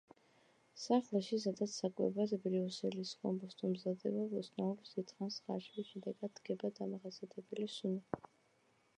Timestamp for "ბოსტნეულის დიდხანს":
4.31-5.37